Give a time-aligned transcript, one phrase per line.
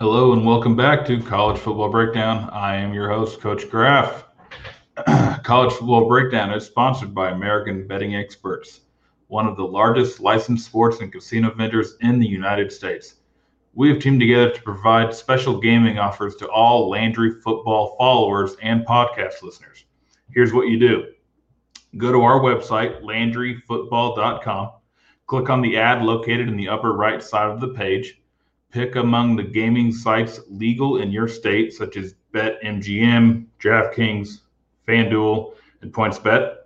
[0.00, 2.48] Hello and welcome back to College Football Breakdown.
[2.54, 4.24] I am your host, Coach Graff.
[5.44, 8.80] College Football Breakdown is sponsored by American Betting Experts,
[9.26, 13.16] one of the largest licensed sports and casino vendors in the United States.
[13.74, 18.86] We have teamed together to provide special gaming offers to all Landry football followers and
[18.86, 19.84] podcast listeners.
[20.30, 21.08] Here's what you do
[21.98, 24.70] go to our website, landryfootball.com,
[25.26, 28.19] click on the ad located in the upper right side of the page
[28.70, 34.40] pick among the gaming sites legal in your state, such as BetMGM, DraftKings,
[34.86, 36.56] FanDuel, and PointsBet.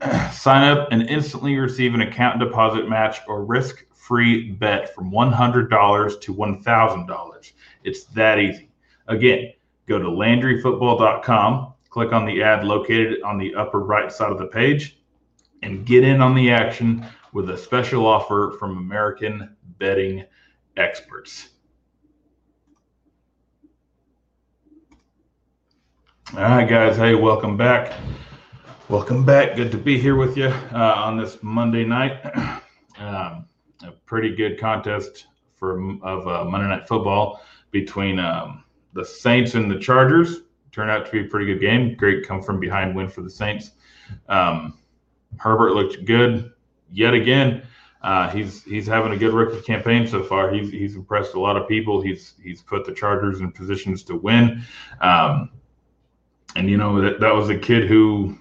[0.32, 6.20] Sign up and instantly receive an account deposit match or risk free bet from $100
[6.20, 7.52] to $1,000.
[7.84, 8.70] It's that easy.
[9.08, 9.52] Again,
[9.86, 14.46] go to LandryFootball.com, click on the ad located on the upper right side of the
[14.46, 14.98] page,
[15.62, 20.24] and get in on the action with a special offer from American Betting
[20.76, 21.48] experts.
[26.34, 26.96] All right, guys.
[26.96, 27.92] Hey, welcome back.
[28.88, 29.54] Welcome back.
[29.54, 32.20] Good to be here with you uh, on this Monday night.
[32.98, 33.46] Um,
[33.82, 35.72] a pretty good contest for
[36.02, 38.62] of uh, Monday Night Football between um,
[38.92, 40.42] the Saints and the Chargers.
[40.70, 41.96] Turned out to be a pretty good game.
[41.96, 43.72] Great come from behind win for the Saints.
[44.28, 44.78] Um,
[45.38, 46.52] Herbert looked good
[46.92, 47.62] yet again.
[48.02, 50.52] Uh, he's he's having a good rookie campaign so far.
[50.52, 52.00] He's he's impressed a lot of people.
[52.00, 54.62] He's he's put the Chargers in positions to win.
[55.00, 55.50] Um,
[56.56, 58.36] and you know that that was a kid who,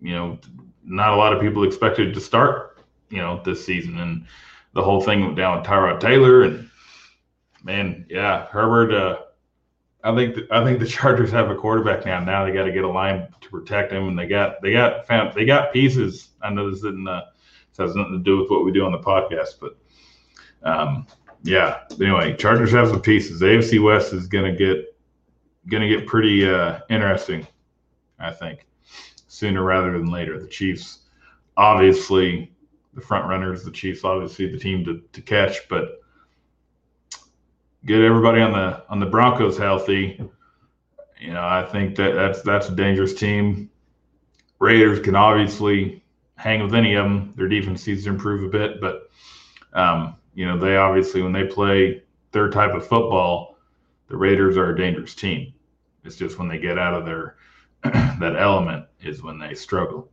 [0.00, 0.38] you know,
[0.84, 2.78] not a lot of people expected to start,
[3.10, 3.98] you know, this season.
[3.98, 4.26] And
[4.72, 6.42] the whole thing went down with Tyrod Taylor.
[6.44, 6.70] And
[7.64, 8.94] man, yeah, Herbert.
[8.94, 9.18] Uh,
[10.04, 12.20] I think the, I think the Chargers have a quarterback now.
[12.20, 15.08] Now they got to get a line to protect him, and they got they got
[15.08, 16.28] found they got pieces.
[16.40, 17.08] I know this isn't.
[17.08, 17.24] Uh,
[17.78, 19.60] has nothing to do with what we do on the podcast.
[19.60, 19.76] But
[20.62, 21.06] um,
[21.42, 23.40] yeah, anyway, Chargers have some pieces.
[23.40, 24.96] AFC West is gonna get
[25.68, 27.46] gonna get pretty uh, interesting,
[28.18, 28.66] I think,
[29.28, 30.38] sooner rather than later.
[30.38, 31.00] The Chiefs,
[31.56, 32.52] obviously,
[32.94, 33.64] the front runners.
[33.64, 36.00] The Chiefs, obviously, the team to, to catch, but
[37.86, 40.20] get everybody on the on the Broncos healthy.
[41.20, 43.70] You know, I think that that's that's a dangerous team.
[44.58, 46.02] Raiders can obviously
[46.38, 47.34] hang with any of them.
[47.36, 49.10] Their defense needs to improve a bit, but
[49.74, 53.58] um, you know they obviously when they play their type of football,
[54.08, 55.52] the Raiders are a dangerous team.
[56.04, 57.36] It's just when they get out of their
[57.82, 60.10] that element is when they struggle.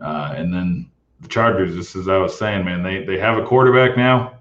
[0.00, 0.90] Uh, and then
[1.20, 4.38] the Chargers, just as I was saying, man, they they have a quarterback now.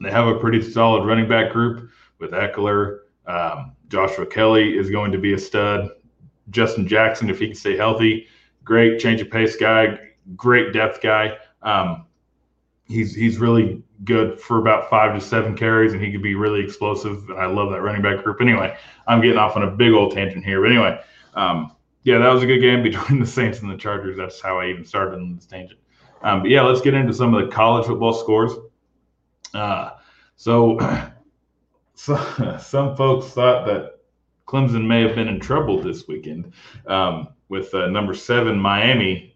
[0.00, 3.00] They have a pretty solid running back group with Ekeler.
[3.26, 5.90] Um, Joshua Kelly is going to be a stud.
[6.50, 8.28] Justin Jackson, if he can stay healthy,
[8.62, 9.98] great change of pace guy
[10.34, 11.36] great depth guy.
[11.62, 12.06] Um,
[12.84, 16.62] he's he's really good for about five to seven carries, and he could be really
[16.62, 17.30] explosive.
[17.30, 18.40] I love that running back group.
[18.40, 18.76] Anyway,
[19.06, 21.00] I'm getting off on a big old tangent here, but anyway,
[21.34, 21.72] um,
[22.04, 24.16] yeah, that was a good game between the Saints and the Chargers.
[24.16, 25.80] That's how I even started on this tangent.
[26.22, 28.52] Um, but yeah, let's get into some of the college football scores.
[29.54, 29.90] Uh,
[30.36, 30.78] so
[31.94, 34.00] so, some folks thought that
[34.46, 36.52] Clemson may have been in trouble this weekend
[36.86, 39.35] um, with uh, number seven Miami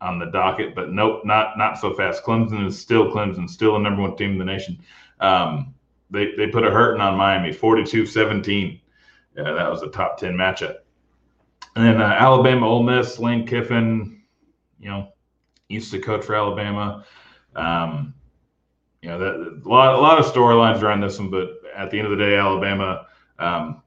[0.00, 2.24] on the docket, but nope, not not so fast.
[2.24, 4.78] Clemson is still Clemson, still the number one team in the nation.
[5.20, 5.74] Um,
[6.10, 8.80] they they put a hurting on Miami, 42-17.
[9.36, 10.76] Yeah, that was a top ten matchup.
[11.76, 14.22] And then uh, Alabama, Ole Miss, Lane Kiffin,
[14.80, 15.12] you know,
[15.68, 17.04] used to coach for Alabama.
[17.54, 18.14] Um,
[19.02, 21.98] you know, that, a lot, a lot of storylines around this one, but at the
[21.98, 23.06] end of the day, Alabama
[23.38, 23.82] um,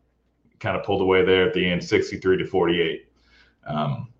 [0.59, 3.07] kind of pulled away there at the end, 63 to 48.
[3.67, 4.12] Um,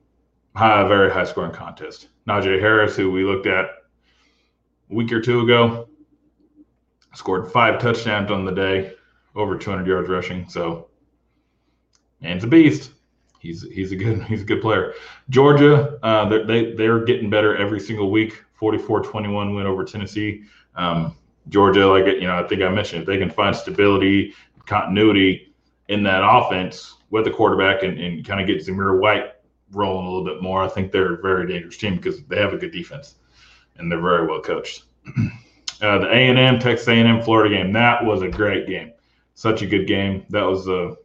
[0.56, 2.10] high, very high scoring contest.
[2.28, 5.88] Najee Harris, who we looked at a week or two ago,
[7.14, 8.94] scored five touchdowns on the day,
[9.36, 10.48] over 200 yards rushing.
[10.48, 10.88] So,
[12.22, 12.92] man's a beast.
[13.40, 14.94] He's he's a good he's a good player.
[15.30, 18.44] Georgia, uh, they're, they they're getting better every single week.
[18.62, 20.44] 44-21 win over Tennessee.
[20.76, 21.18] Um,
[21.50, 24.34] Georgia, like you know, I think I mentioned, if they can find stability,
[24.66, 25.54] continuity
[25.90, 29.33] in that offense with the quarterback and, and kind of get Zamir White
[29.74, 32.54] rolling a little bit more, I think they're a very dangerous team because they have
[32.54, 33.16] a good defense
[33.78, 34.84] and they're very well coached.
[35.82, 38.68] uh, the A and M Texas A and M Florida game that was a great
[38.68, 38.92] game,
[39.36, 40.26] such a good game.
[40.30, 40.98] That was the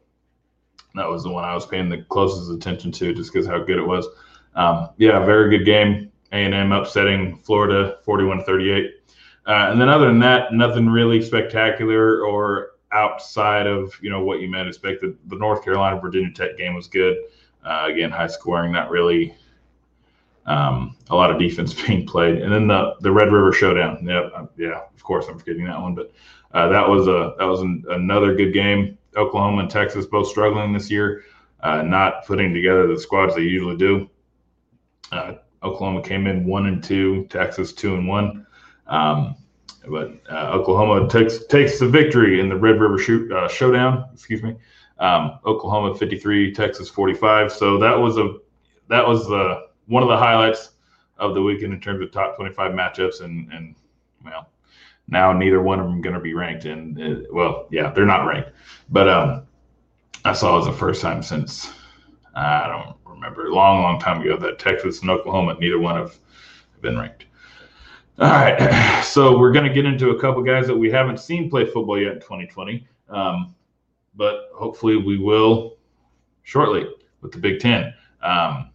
[0.95, 3.79] that was the one I was paying the closest attention to just because how good
[3.79, 4.07] it was.
[4.55, 6.11] Um, yeah, very good game.
[6.33, 8.91] A and M upsetting Florida 41-38.
[9.47, 14.41] Uh, and then other than that, nothing really spectacular or outside of you know what
[14.41, 15.01] you might expect.
[15.01, 17.17] The, the North Carolina Virginia Tech game was good.
[17.65, 19.35] Uh, again, high scoring, not really
[20.47, 22.41] um, a lot of defense being played.
[22.43, 24.05] And then the the Red River Showdown.
[24.05, 24.81] Yeah, uh, yeah.
[24.95, 26.13] Of course, I'm forgetting that one, but
[26.53, 28.99] uh, that was a that was an, another good game.
[29.17, 31.25] Oklahoma and Texas both struggling this year,
[31.63, 34.09] uh, not putting together the squads they usually do.
[35.11, 38.47] Uh, Oklahoma came in one and two, Texas two and one.
[38.87, 39.37] Um,
[39.89, 44.09] but uh, Oklahoma takes takes the victory in the Red River shoot, uh, Showdown.
[44.13, 44.57] Excuse me.
[44.99, 47.53] Um, Oklahoma 53, Texas 45.
[47.53, 48.37] So that was a
[48.89, 50.71] that was the one of the highlights
[51.19, 53.23] of the weekend in terms of top 25 matchups.
[53.23, 53.75] And and
[54.25, 54.49] well,
[55.09, 56.65] now neither one of them going to be ranked.
[56.65, 58.51] And uh, well, yeah, they're not ranked.
[58.91, 59.43] But um,
[60.25, 61.71] I saw it was the first time since
[62.35, 66.19] I don't remember long, long time ago that Texas and Oklahoma neither one have
[66.81, 67.27] been ranked.
[68.19, 71.49] All right, so we're going to get into a couple guys that we haven't seen
[71.49, 73.55] play football yet in 2020, um,
[74.15, 75.77] but hopefully we will
[76.43, 76.87] shortly
[77.21, 77.93] with the Big Ten.
[78.23, 78.71] Um,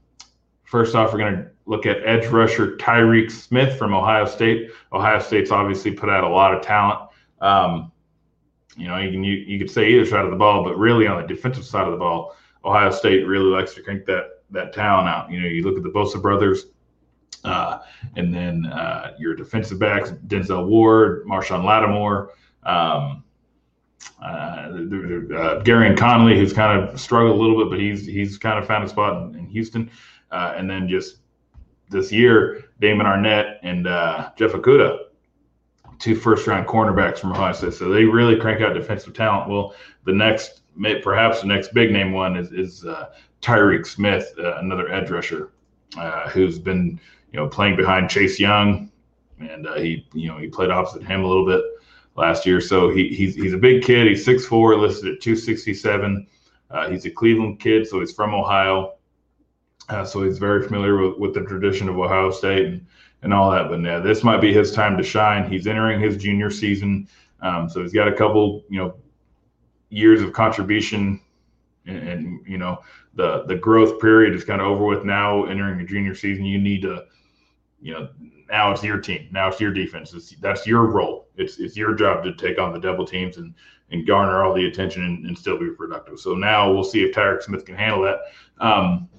[0.63, 4.71] first off, we're going to look at edge rusher Tyreke Smith from Ohio State.
[4.91, 7.09] Ohio State's obviously put out a lot of talent.
[7.41, 7.91] Um,
[8.75, 11.07] you know, you can you, you could say either side of the ball, but really
[11.07, 12.35] on the defensive side of the ball,
[12.65, 15.31] Ohio State really likes to crank that that talent out.
[15.31, 16.67] You know, you look at the Bosa brothers,
[17.43, 17.79] uh,
[18.15, 22.31] and then uh, your defensive backs, Denzel Ward, Marshon Lattimore,
[22.63, 23.22] um,
[24.21, 28.57] uh, uh, Gareon Conley, who's kind of struggled a little bit, but he's he's kind
[28.57, 29.91] of found a spot in, in Houston,
[30.31, 31.17] uh, and then just
[31.89, 34.99] this year, Damon Arnette and uh, Jeff Okudah,
[35.99, 37.73] two first round cornerbacks from Ohio State.
[37.73, 39.49] So they really crank out defensive talent.
[39.49, 40.61] Well, the next,
[41.01, 43.09] perhaps the next big name one is, is uh,
[43.41, 45.51] Tyreke Smith, uh, another edge rusher,
[46.31, 46.99] who's been
[47.31, 48.89] you know playing behind Chase Young,
[49.39, 51.63] and he you know he played opposite him a little bit
[52.15, 52.61] last year.
[52.61, 54.07] So he, he's he's a big kid.
[54.07, 56.27] He's 6'4", listed at two sixty seven.
[56.69, 58.95] Uh, he's a Cleveland kid, so he's from Ohio.
[59.89, 62.85] Uh, so he's very familiar with, with the tradition of Ohio State and,
[63.21, 63.69] and all that.
[63.69, 65.49] But yeah, this might be his time to shine.
[65.49, 67.07] He's entering his junior season,
[67.41, 68.95] um, so he's got a couple, you know,
[69.89, 71.19] years of contribution,
[71.85, 72.79] and, and, you know,
[73.15, 75.03] the the growth period is kind of over with.
[75.03, 77.05] Now entering your junior season, you need to,
[77.81, 78.09] you know,
[78.49, 79.27] now it's your team.
[79.31, 80.13] Now it's your defense.
[80.13, 81.27] It's, that's your role.
[81.35, 83.53] It's it's your job to take on the double teams and
[83.91, 86.19] and garner all the attention and, and still be productive.
[86.19, 88.19] So now we'll see if Tyreke Smith can handle that.
[88.59, 89.09] Um,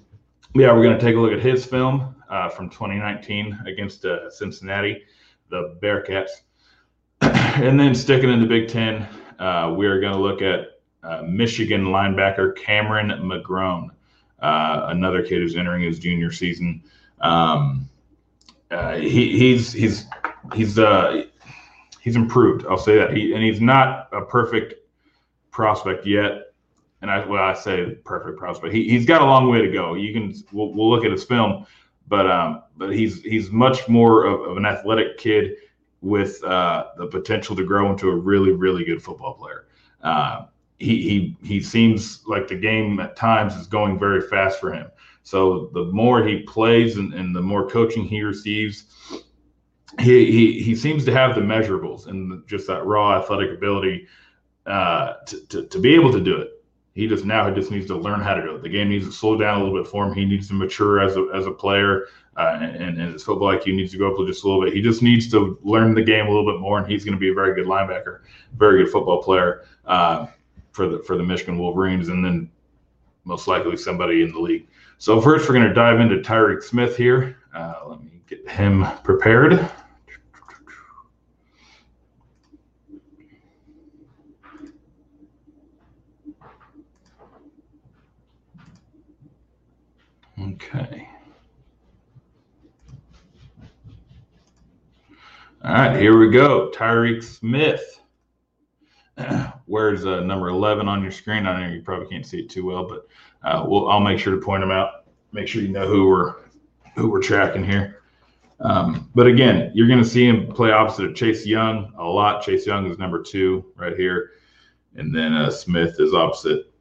[0.54, 4.30] yeah, we're going to take a look at his film uh, from 2019 against uh,
[4.30, 5.02] Cincinnati,
[5.48, 6.30] the Bearcats.
[7.20, 9.06] and then sticking in the Big Ten,
[9.38, 13.90] uh, we are going to look at uh, Michigan linebacker Cameron McGrone,
[14.40, 16.82] uh, another kid who's entering his junior season.
[17.20, 17.88] Um,
[18.74, 20.06] uh, he, he's he's
[20.54, 20.78] he's
[22.00, 22.66] he's improved.
[22.68, 23.16] I'll say that.
[23.16, 24.74] He and he's not a perfect
[25.50, 26.54] prospect yet
[27.04, 28.72] and I well I say perfect prospect.
[28.72, 29.92] He he's got a long way to go.
[29.92, 31.66] You can we'll, we'll look at his film,
[32.08, 35.56] but um but he's he's much more of, of an athletic kid
[36.00, 39.66] with uh, the potential to grow into a really really good football player.
[40.02, 40.46] Uh,
[40.78, 44.90] he he he seems like the game at times is going very fast for him.
[45.24, 48.84] So the more he plays and, and the more coaching he receives,
[50.00, 54.06] he, he he seems to have the measurables and just that raw athletic ability
[54.66, 56.62] uh, to, to, to be able to do it.
[56.94, 58.62] He just now he just needs to learn how to do it.
[58.62, 60.14] The game needs to slow down a little bit for him.
[60.14, 63.74] He needs to mature as a, as a player, uh, and, and his football IQ
[63.74, 64.74] needs to go up just a little bit.
[64.74, 67.20] He just needs to learn the game a little bit more, and he's going to
[67.20, 68.20] be a very good linebacker,
[68.56, 70.26] very good football player uh,
[70.72, 72.50] for the for the Michigan Wolverines, and then
[73.24, 74.66] most likely somebody in the league.
[74.98, 77.38] So first, we're going to dive into Tyreke Smith here.
[77.54, 79.70] Uh, let me get him prepared.
[90.40, 91.08] Okay.
[95.64, 96.70] All right, here we go.
[96.74, 98.00] Tyreke Smith.
[99.66, 101.46] Where's uh, number 11 on your screen?
[101.46, 103.06] I know you probably can't see it too well, but
[103.44, 105.06] uh, we'll, I'll make sure to point them out.
[105.32, 106.34] Make sure you know who we're
[106.96, 108.02] who we're tracking here.
[108.60, 112.42] Um, but again, you're going to see him play opposite of Chase Young a lot.
[112.42, 114.30] Chase Young is number two right here,
[114.94, 116.72] and then uh, Smith is opposite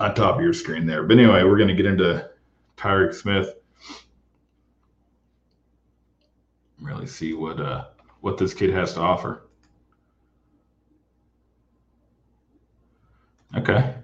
[0.00, 1.04] on top of your screen there.
[1.04, 2.28] But anyway, we're going to get into
[2.76, 3.54] Tyreke Smith.
[6.80, 7.86] Really see what uh
[8.20, 9.44] what this kid has to offer.
[13.56, 13.94] Okay.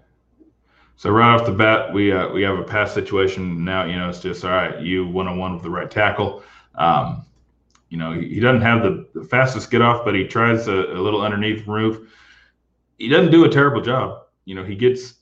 [1.00, 3.86] So right off the bat, we uh, we have a pass situation now.
[3.86, 4.78] You know, it's just all right.
[4.82, 6.42] You one on one with the right tackle.
[6.74, 7.24] Um,
[7.88, 10.74] you know, he, he doesn't have the, the, fastest get off, but he tries a,
[10.74, 12.12] a little underneath move.
[12.98, 14.24] He doesn't do a terrible job.
[14.44, 15.14] You know, he gets,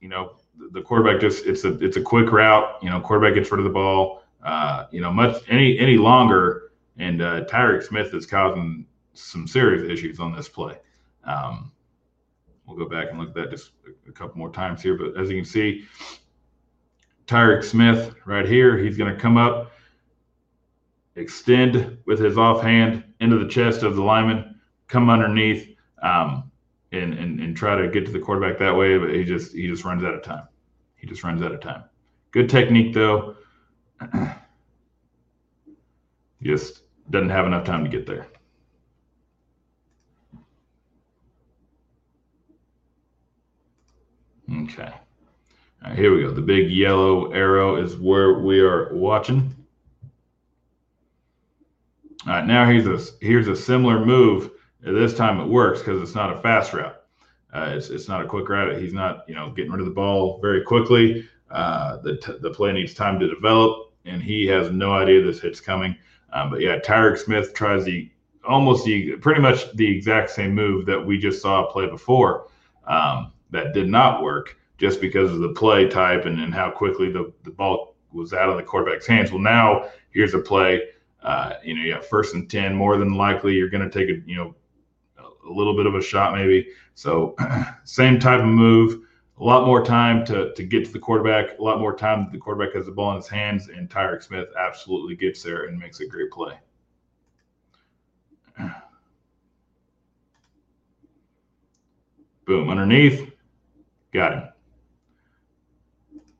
[0.00, 0.32] you know,
[0.72, 2.82] the quarterback just it's a it's a quick route.
[2.82, 4.24] You know, quarterback gets rid of the ball.
[4.42, 9.88] Uh, you know, much any any longer, and uh, Tyreke Smith is causing some serious
[9.88, 10.78] issues on this play.
[11.22, 11.70] Um,
[12.72, 13.70] we'll go back and look at that just
[14.08, 14.96] a, couple more times here.
[14.96, 15.84] But as you can see,
[17.26, 19.72] Tyreke Smith right here, he's going to come up,
[21.16, 25.68] extend with his offhand into the chest of the lineman, come underneath.
[26.02, 26.50] Um,
[26.92, 29.66] and, and and try to get to the quarterback that way, but he just he
[29.66, 30.46] just runs out of time.
[30.96, 31.84] He just runs out of time.
[32.30, 33.36] Good technique though.
[36.42, 38.28] just doesn't have enough time to get there.
[44.52, 44.92] Okay.
[45.94, 46.30] here we go.
[46.30, 49.54] The big yellow arrow is where we are watching.
[52.26, 54.50] All right, now here's a here's a similar move.
[54.80, 57.02] This time it works because it's not a fast route.
[57.52, 58.80] Uh, it's, it's not a quick route.
[58.80, 61.28] He's not, you know, getting rid of the ball very quickly.
[61.50, 65.60] Uh, the, the play needs time to develop, and he has no idea this hit's
[65.60, 65.94] coming.
[66.32, 68.10] Um, but yeah, Tyreke Smith tries the
[68.48, 72.48] almost the pretty much the exact same move that we just saw play before.
[72.86, 77.10] Um, that did not work just because of the play type and, and how quickly
[77.10, 79.30] the, the ball was out of the quarterback's hands.
[79.30, 80.82] Well, now here's a play.
[81.22, 84.08] Uh, you know, you have first and 10, more than likely you're going to take
[84.08, 84.54] a, you know,
[85.18, 86.68] a little bit of a shot maybe.
[86.94, 87.36] So
[87.84, 89.02] same type of move,
[89.38, 92.32] a lot more time to, to get to the quarterback, a lot more time that
[92.32, 95.78] the quarterback has the ball in his hands, and Tyreke Smith absolutely gets there and
[95.78, 96.58] makes a great play.
[102.44, 103.31] Boom, underneath,
[104.12, 104.48] got him.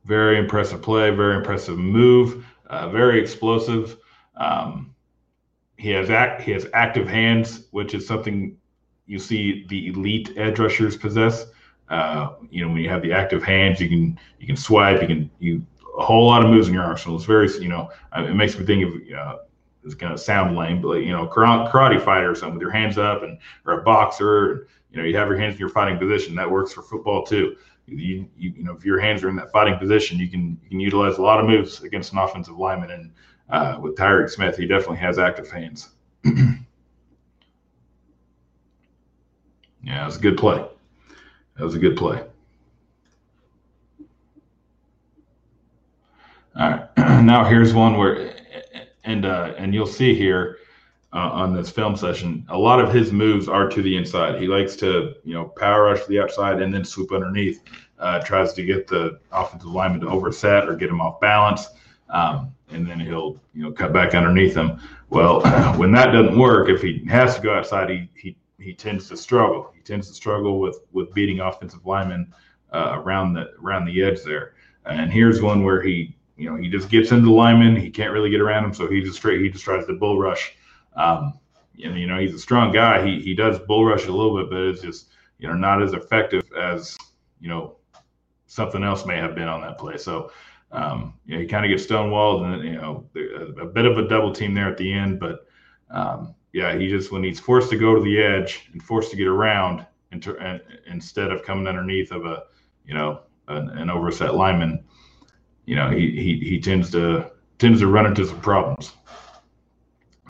[0.05, 3.97] Very impressive play, very impressive move, uh, very explosive.
[4.35, 4.93] Um,
[5.77, 8.57] he has act, he has active hands, which is something
[9.05, 11.45] you see the elite edge rushers possess.
[11.89, 15.07] Uh, you know, when you have the active hands, you can you can swipe, you
[15.07, 15.65] can you
[15.97, 17.15] a whole lot of moves in your arsenal.
[17.15, 19.15] It's very you know, it makes me think of you
[19.83, 23.23] it's gonna sound lame, but you know, karate fighter or something with your hands up,
[23.23, 24.61] and or a boxer, and,
[24.91, 26.35] you know, you have your hands in your fighting position.
[26.35, 27.55] That works for football too.
[27.85, 30.69] You, you, you know, if your hands are in that fighting position, you can you
[30.69, 32.91] can utilize a lot of moves against an offensive lineman.
[32.91, 33.11] And
[33.49, 35.89] uh, with Tyreke Smith, he definitely has active hands.
[39.83, 40.65] Yeah, it was a good play.
[41.57, 42.23] That was a good play.
[46.55, 46.87] All right,
[47.23, 48.32] now here's one where,
[49.03, 50.59] and uh, and you'll see here
[51.13, 54.41] uh, on this film session, a lot of his moves are to the inside.
[54.41, 57.61] He likes to, you know, power rush the outside and then swoop underneath.
[57.99, 61.67] Uh, tries to get the offensive lineman to overset or get him off balance,
[62.09, 64.79] um, and then he'll, you know, cut back underneath him.
[65.09, 65.41] Well,
[65.77, 69.17] when that doesn't work, if he has to go outside, he he he tends to
[69.17, 69.71] struggle.
[69.75, 72.33] He tends to struggle with with beating offensive linemen
[72.73, 74.55] uh, around the around the edge there.
[74.85, 77.75] And here's one where he, you know, he just gets into the lineman.
[77.75, 80.19] He can't really get around him, so he just straight he just tries to bull
[80.19, 80.55] rush.
[80.95, 81.39] Um,
[81.83, 83.05] and you know, he's a strong guy.
[83.05, 85.09] He he does bull rush a little bit, but it's just
[85.39, 86.97] you know not as effective as
[87.39, 87.77] you know
[88.47, 89.97] something else may have been on that play.
[89.97, 90.31] So.
[90.75, 93.99] Um, you know, he kind of gets stonewalled, and you know, a, a, bit of
[93.99, 95.19] a double team there at the end.
[95.19, 95.45] But
[95.91, 99.15] um, yeah, he just when he's forced to go to the edge and forced to
[99.15, 99.85] get around
[100.87, 102.43] instead of coming underneath of a
[102.85, 104.83] you know an, an overset lineman,
[105.65, 108.93] you know he, he he tends to tends to run into some problems.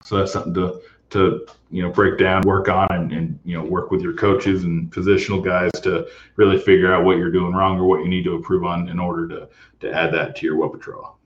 [0.03, 3.63] So that's something to to you know break down, work on, and, and you know
[3.63, 7.79] work with your coaches and positional guys to really figure out what you're doing wrong
[7.79, 9.49] or what you need to improve on in order to
[9.79, 11.17] to add that to your web patrol.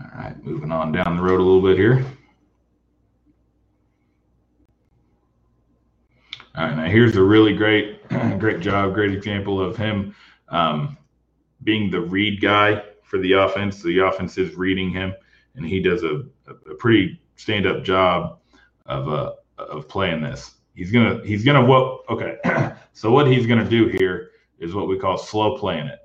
[0.00, 2.04] All right, moving on down the road a little bit here.
[6.56, 10.14] Right, now here's a really great, great job, great example of him
[10.48, 10.96] um,
[11.62, 13.82] being the read guy for the offense.
[13.82, 15.14] The offense is reading him,
[15.54, 18.38] and he does a, a pretty stand-up job
[18.86, 20.52] of uh, of playing this.
[20.74, 22.00] He's gonna he's gonna what?
[22.08, 22.38] Okay,
[22.92, 26.00] so what he's gonna do here is what we call slow playing it.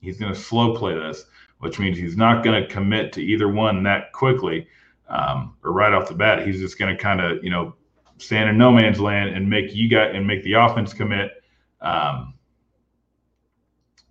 [0.00, 1.24] He's gonna slow play this,
[1.60, 4.68] which means he's not gonna commit to either one that quickly
[5.08, 6.46] um, or right off the bat.
[6.46, 7.74] He's just gonna kind of you know
[8.22, 11.32] stand in no man's land and make you got and make the offense commit.
[11.80, 12.34] Um,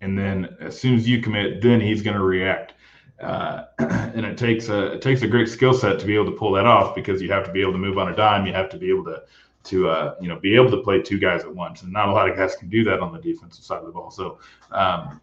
[0.00, 2.74] and then as soon as you commit, then he's going to react.
[3.20, 6.32] Uh, and it takes a it takes a great skill set to be able to
[6.32, 8.46] pull that off because you have to be able to move on a dime.
[8.46, 9.22] You have to be able to
[9.64, 12.12] to uh, you know be able to play two guys at once, and not a
[12.12, 14.10] lot of guys can do that on the defensive side of the ball.
[14.10, 14.38] So
[14.72, 15.20] um,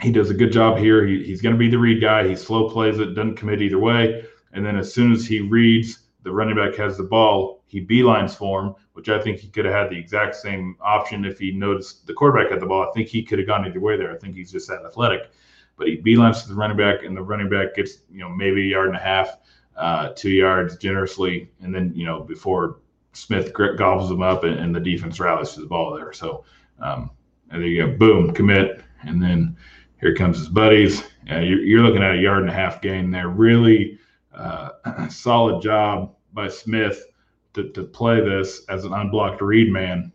[0.00, 1.06] he does a good job here.
[1.06, 2.26] He, he's going to be the read guy.
[2.26, 6.00] He slow plays it, doesn't commit either way, and then as soon as he reads,
[6.24, 7.59] the running back has the ball.
[7.70, 11.24] He beelines for him, which I think he could have had the exact same option
[11.24, 12.88] if he noticed the quarterback had the ball.
[12.88, 14.12] I think he could have gone either way there.
[14.12, 15.30] I think he's just that athletic.
[15.76, 18.62] But he beelines to the running back, and the running back gets, you know, maybe
[18.62, 19.38] a yard and a half,
[19.76, 21.48] uh, two yards generously.
[21.60, 22.80] And then, you know, before
[23.12, 26.12] Smith gobbles him up and, and the defense rallies to the ball there.
[26.12, 26.44] So,
[26.80, 27.12] um,
[27.50, 28.82] and there you go, boom, commit.
[29.02, 29.56] And then
[30.00, 31.04] here comes his buddies.
[31.30, 33.28] Uh, you're, you're, looking at a yard and a half gain there.
[33.28, 34.00] Really
[34.34, 34.70] uh,
[35.08, 37.06] solid job by Smith
[37.54, 40.12] to, to play this as an unblocked read man.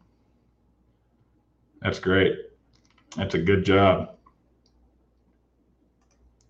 [1.82, 2.38] That's great.
[3.15, 4.15] That's a good job.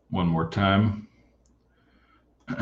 [0.10, 1.08] One more time.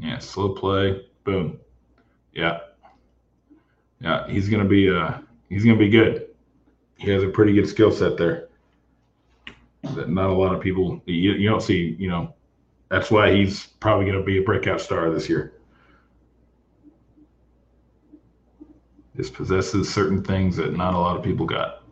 [0.00, 1.06] yeah, slow play.
[1.24, 1.58] Boom.
[2.32, 2.60] Yeah.
[4.00, 6.28] Yeah, he's gonna be uh he's gonna be good.
[6.96, 8.48] He has a pretty good skill set there.
[9.94, 12.34] That not a lot of people you, you don't see, you know,
[12.88, 15.52] that's why he's probably going to be a breakout star this year.
[19.16, 21.82] Just possesses certain things that not a lot of people got.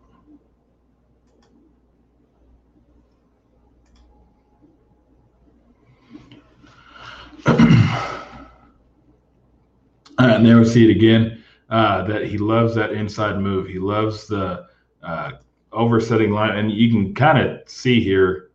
[10.19, 13.67] and there we see it again uh, that he loves that inside move.
[13.67, 14.67] He loves the
[15.03, 15.33] uh,
[15.73, 18.51] oversetting line, and you can kind of see here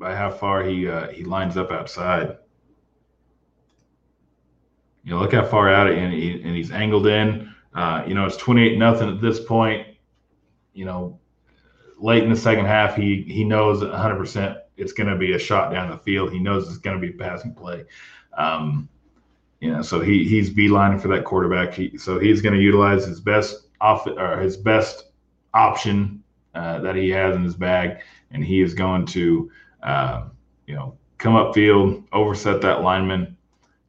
[0.00, 2.38] by how far he uh, he lines up outside.
[5.04, 7.54] You know, look how far out and, he, and he's angled in.
[7.74, 9.86] Uh, you know, it's 28 nothing at this point.
[10.74, 11.20] You know,
[11.98, 15.38] late in the second half, he he knows 100 percent it's going to be a
[15.38, 16.32] shot down the field.
[16.32, 17.84] He knows it's going to be a passing play.
[18.36, 18.88] Um,
[19.60, 21.74] you know, so he he's beelining for that quarterback.
[21.74, 25.10] He, so he's going to utilize his best off or his best
[25.52, 26.22] option
[26.54, 29.50] uh, that he has in his bag, and he is going to
[29.82, 30.24] uh,
[30.66, 33.36] you know, come up field, overset that lineman,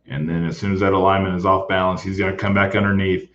[0.07, 2.75] and then as soon as that alignment is off balance, he's going to come back
[2.75, 3.29] underneath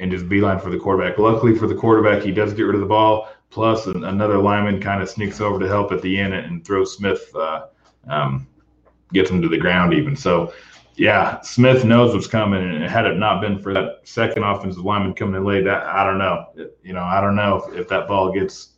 [0.00, 1.18] and just beeline for the quarterback.
[1.18, 3.28] Luckily for the quarterback, he does get rid of the ball.
[3.50, 7.30] Plus, another lineman kind of sneaks over to help at the end and throws Smith,
[7.36, 7.66] uh,
[8.08, 8.46] um,
[9.12, 10.16] gets him to the ground even.
[10.16, 10.52] So,
[10.96, 15.14] yeah, Smith knows what's coming, and had it not been for that second offensive lineman
[15.14, 16.46] coming in late, that I don't know.
[16.82, 18.70] You know, I don't know if, if that ball gets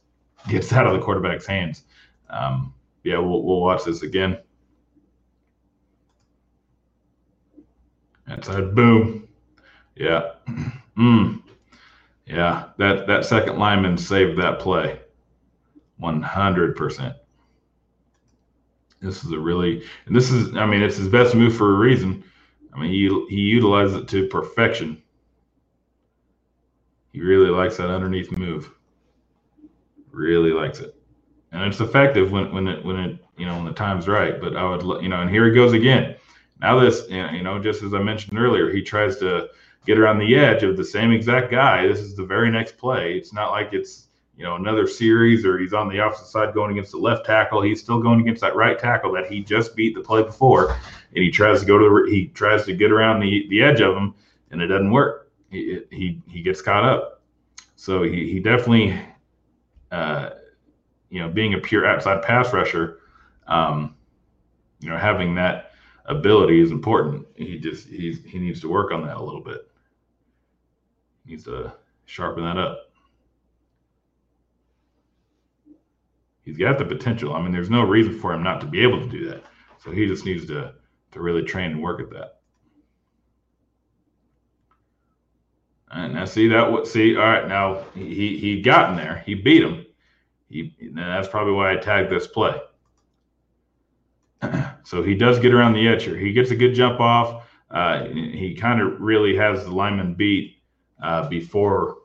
[0.49, 1.83] gets out of the quarterback's hands.
[2.31, 2.73] Um,
[3.07, 4.37] yeah, we'll, we'll watch this again.
[8.29, 9.29] Inside, boom.
[9.95, 10.33] Yeah.
[10.99, 11.43] Mm.
[12.25, 14.99] Yeah, that, that second lineman saved that play
[16.01, 17.15] 100%.
[19.03, 21.79] This is a really, and this is, I mean, it's his best move for a
[21.79, 22.25] reason.
[22.75, 25.03] I mean, he, he utilizes it to perfection.
[27.13, 28.71] He really likes that underneath move.
[30.11, 30.96] Really likes it
[31.53, 34.41] and it's effective when when it when it you know when the time's right.
[34.41, 36.17] But I would you know, and here he goes again.
[36.61, 39.49] Now this you know just as I mentioned earlier, he tries to
[39.87, 41.87] get around the edge of the same exact guy.
[41.87, 43.15] This is the very next play.
[43.17, 46.73] It's not like it's you know another series or he's on the opposite side going
[46.73, 47.63] against the left tackle.
[47.63, 51.25] He's still going against that right tackle that he just beat the play before, and
[51.25, 53.97] he tries to go to the he tries to get around the the edge of
[53.97, 54.15] him,
[54.51, 55.31] and it doesn't work.
[55.51, 57.23] He he he gets caught up.
[57.77, 58.99] So he he definitely.
[59.93, 60.31] Uh,
[61.11, 63.01] you know, being a pure outside pass rusher,
[63.47, 63.95] um,
[64.81, 65.73] you know, having that
[66.07, 67.27] ability is important.
[67.37, 69.69] He just he's he needs to work on that a little bit.
[71.25, 71.73] He needs to
[72.07, 72.91] sharpen that up.
[76.43, 77.35] He's got the potential.
[77.35, 79.43] I mean, there's no reason for him not to be able to do that.
[79.83, 80.75] So he just needs to
[81.13, 82.41] to really train and work at that.
[85.91, 89.35] And now see that what see all right now he he got in there he
[89.35, 89.86] beat him
[90.49, 92.61] he that's probably why I tagged this play.
[94.85, 96.17] so he does get around the etcher.
[96.17, 97.45] He gets a good jump off.
[97.71, 100.59] Uh, he kind of really has the lineman beat
[101.03, 101.99] uh, before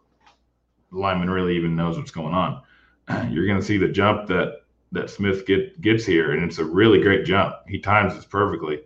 [0.91, 2.61] the lineman really even knows what's going on.
[3.31, 4.61] You're going to see the jump that
[4.93, 7.55] that Smith get, gets here, and it's a really great jump.
[7.67, 8.81] He times this perfectly,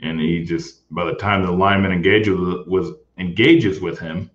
[0.00, 4.30] and he just by the time the lineman engages with, engages with him,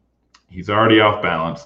[0.49, 1.65] he's already off balance.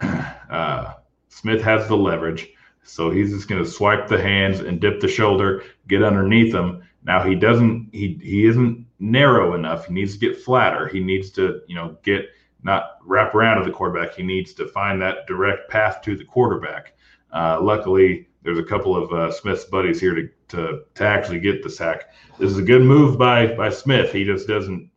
[0.50, 0.92] Uh,
[1.34, 2.48] Smith has the leverage.
[2.84, 6.82] So he's just going to swipe the hands and dip the shoulder, get underneath him.
[7.02, 9.86] Now he doesn't he he isn't narrow enough.
[9.86, 10.86] He needs to get flatter.
[10.86, 12.26] He needs to, you know, get
[12.62, 14.14] not wrap around to the quarterback.
[14.14, 16.94] He needs to find that direct path to the quarterback.
[17.32, 21.62] Uh, luckily, there's a couple of uh, Smith's buddies here to, to to actually get
[21.64, 22.12] the sack.
[22.38, 24.12] This is a good move by by Smith.
[24.12, 24.88] He just doesn't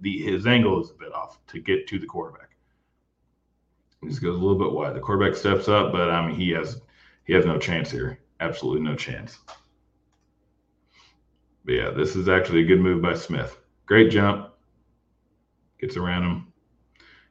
[0.00, 2.45] the his angle is a bit off to get to the quarterback.
[4.08, 4.94] Just goes a little bit wide.
[4.94, 6.80] The quarterback steps up, but I mean he has
[7.24, 8.20] he has no chance here.
[8.40, 9.38] Absolutely no chance.
[11.64, 13.58] But yeah, this is actually a good move by Smith.
[13.86, 14.50] Great jump.
[15.80, 16.52] Gets around him.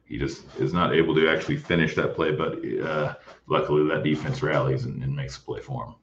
[0.04, 3.14] He just is not able to actually finish that play, but uh,
[3.46, 5.94] luckily that defense rallies and, and, makes a play for him.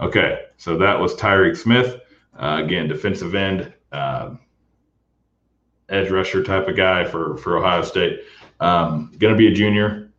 [0.00, 2.00] Okay, so that was Tyreke Smith.
[2.36, 4.34] Uh, again, defensive end, uh,
[5.88, 8.22] edge rusher type of guy for for Ohio State.
[8.60, 10.10] Um, going to be a junior,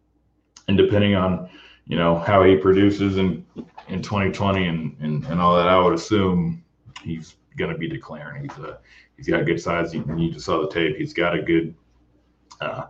[0.67, 1.49] and depending on
[1.85, 3.45] you know how he produces in
[3.87, 6.63] in 2020 and and, and all that, I would assume
[7.03, 8.43] he's going to be declaring.
[8.43, 8.79] He's a
[9.17, 9.93] he's got good size.
[9.93, 10.97] You, you just saw the tape.
[10.97, 11.75] He's got a good.
[12.59, 12.87] Uh,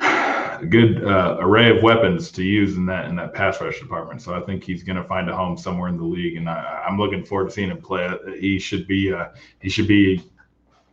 [0.00, 4.22] a good uh, array of weapons to use in that in that pass rush department.
[4.22, 6.84] So I think he's going to find a home somewhere in the league, and I,
[6.88, 8.10] am looking forward to seeing him play.
[8.38, 9.28] He should be uh,
[9.60, 10.28] he should be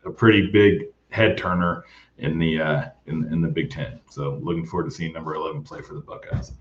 [0.05, 1.85] a pretty big head turner
[2.21, 3.99] in the uh, in, in the Big Ten.
[4.09, 6.53] So looking forward to seeing number 11 play for the Buckeyes.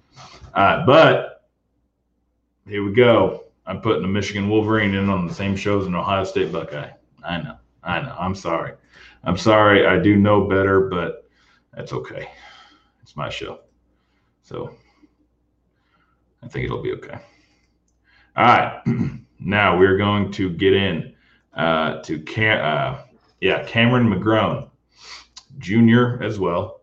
[0.55, 1.49] Uh, but
[2.67, 3.45] here we go.
[3.67, 6.91] I'm putting the Michigan Wolverine in on the same show as an Ohio State Buckeye.
[7.23, 7.57] I know.
[7.85, 8.17] I know.
[8.19, 8.73] I'm sorry.
[9.23, 9.87] I'm sorry.
[9.87, 11.29] I do know better, but
[11.75, 12.31] that's okay.
[13.03, 13.61] It's my show.
[14.43, 14.75] So
[16.43, 17.19] I think it'll be okay.
[18.37, 18.83] All right.
[19.39, 21.15] now we're going to get in
[21.55, 23.03] uh, to Cam- uh,
[23.41, 24.70] yeah, Cameron McGrone
[25.59, 26.81] junior as well.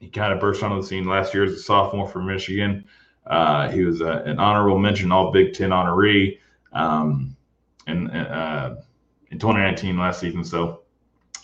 [0.00, 2.84] He kind of burst onto the scene last year as a sophomore for Michigan.
[3.26, 6.38] Uh, he was a, an honorable mention, all Big Ten honoree,
[6.72, 7.36] um,
[7.86, 8.76] in, uh,
[9.30, 10.44] in 2019 last season.
[10.44, 10.82] So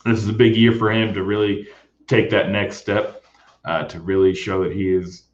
[0.05, 1.69] this is a big year for him to really
[2.07, 3.25] take that next step,
[3.65, 5.25] uh, to really show that he is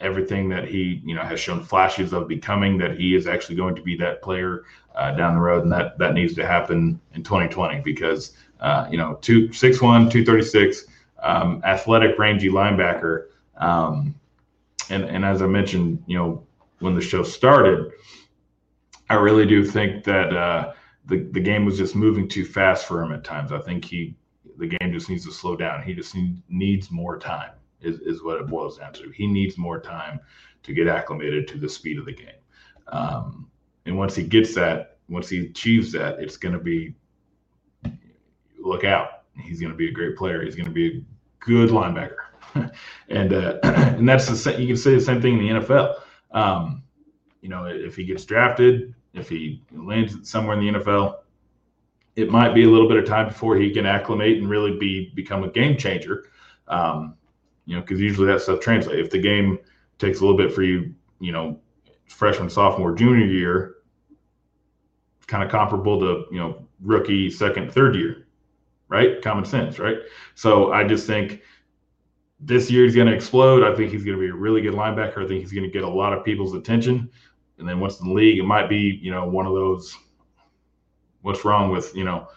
[0.00, 3.74] everything that he you know has shown flashes of becoming that he is actually going
[3.74, 4.64] to be that player
[4.96, 8.32] uh, down the road and that that needs to happen in 2020 because
[8.64, 10.84] uh, you know, two six one, two thirty six,
[11.22, 13.26] um, athletic, rangy linebacker.
[13.58, 14.14] Um,
[14.88, 16.46] and and as I mentioned, you know,
[16.78, 17.92] when the show started,
[19.10, 20.72] I really do think that uh,
[21.04, 23.52] the the game was just moving too fast for him at times.
[23.52, 24.16] I think he
[24.56, 25.82] the game just needs to slow down.
[25.82, 27.50] He just need, needs more time.
[27.84, 29.10] Is, is what it boils down to.
[29.10, 30.20] He needs more time
[30.62, 32.40] to get acclimated to the speed of the game.
[32.88, 33.48] Um,
[33.86, 36.94] and once he gets that, once he achieves that, it's going to be
[38.58, 39.22] look out.
[39.42, 40.42] He's going to be a great player.
[40.42, 41.04] He's going to be a
[41.40, 42.16] good linebacker.
[43.08, 45.94] and uh, and that's the same, you can say the same thing in the NFL.
[46.32, 46.82] Um,
[47.40, 51.16] you know, if he gets drafted, if he lands somewhere in the NFL,
[52.16, 55.12] it might be a little bit of time before he can acclimate and really be
[55.14, 56.26] become a game changer.
[56.68, 57.16] Um,
[57.66, 59.00] you know, because usually that stuff translates.
[59.00, 59.58] If the game
[59.98, 61.60] takes a little bit for you, you know,
[62.06, 63.76] freshman, sophomore, junior year,
[65.26, 68.24] kind of comparable to you know rookie, second, third year
[68.88, 69.20] right?
[69.22, 69.98] Common sense, right?
[70.34, 71.42] So I just think
[72.40, 73.62] this year he's going to explode.
[73.64, 75.24] I think he's going to be a really good linebacker.
[75.24, 77.10] I think he's going to get a lot of people's attention.
[77.58, 79.96] And then once in the league, it might be, you know, one of those
[81.22, 82.28] what's wrong with, you know,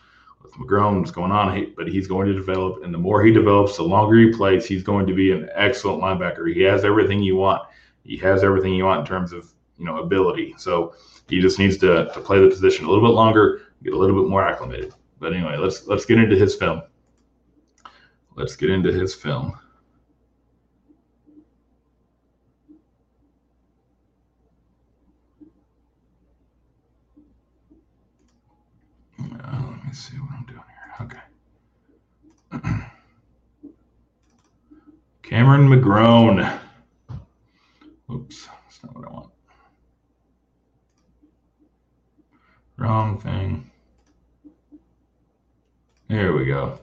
[0.47, 2.83] with McGrone, what's going on, but he's going to develop.
[2.83, 6.01] And the more he develops, the longer he plays, he's going to be an excellent
[6.01, 6.53] linebacker.
[6.53, 7.63] He has everything you want.
[8.03, 10.55] He has everything you want in terms of, you know, ability.
[10.57, 10.95] So
[11.29, 14.21] he just needs to, to play the position a little bit longer, get a little
[14.21, 14.93] bit more acclimated.
[15.19, 16.83] But anyway, let's let's get into his film.
[18.35, 19.59] Let's get into his film.
[29.19, 30.93] Uh, let's see what I'm doing here.
[31.01, 31.17] Okay.
[35.47, 36.59] Cameron McGrone.
[38.11, 39.29] Oops, that's not what I want.
[42.75, 43.71] Wrong thing.
[46.09, 46.77] Here we go.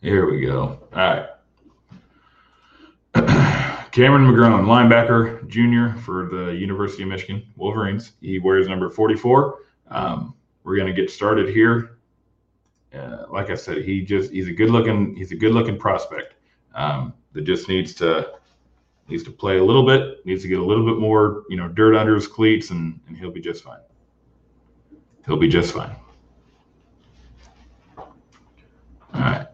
[0.00, 0.78] Here we go.
[0.94, 1.28] All right.
[3.92, 8.12] Cameron McGrone, linebacker, junior for the University of Michigan Wolverines.
[8.22, 9.58] He wears number 44.
[9.90, 11.98] Um, we're going to get started here.
[12.94, 16.36] Uh, like I said, he just he's a good looking he's a good looking prospect
[16.74, 18.32] um, that just needs to
[19.08, 21.68] needs to play a little bit, needs to get a little bit more you know
[21.68, 23.80] dirt under his cleats, and and he'll be just fine.
[25.26, 25.94] He'll be just fine.
[29.14, 29.46] All right.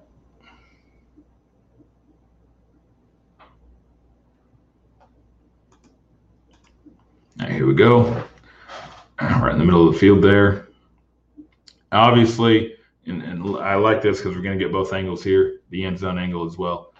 [7.39, 8.23] All right, here we go.
[9.19, 10.69] Right in the middle of the field there.
[11.91, 12.77] Obviously,
[13.07, 15.99] and, and I like this because we're going to get both angles here, the end
[15.99, 16.93] zone angle as well.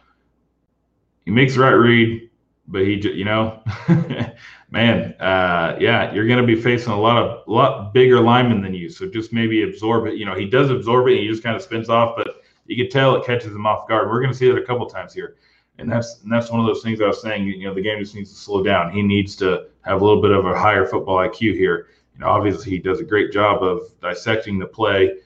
[1.27, 2.31] He makes the right read,
[2.69, 3.63] but he, you know,
[4.71, 8.73] man, uh, yeah, you're going to be facing a lot of, lot bigger linemen than
[8.73, 8.89] you.
[8.89, 10.15] So just maybe absorb it.
[10.15, 11.13] You know, he does absorb it.
[11.13, 13.89] And he just kind of spins off, but you can tell it catches him off
[13.89, 14.09] guard.
[14.09, 15.37] We're going to see that a couple times here,
[15.79, 17.47] and that's and that's one of those things I was saying.
[17.47, 18.93] You know, the game just needs to slow down.
[18.93, 21.89] He needs to have a little bit of a higher football IQ here.
[22.15, 25.19] You know, obviously he does a great job of dissecting the play